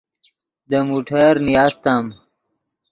دے 0.69 0.79
موٹر 0.87 1.33
نیاستم 1.47 2.03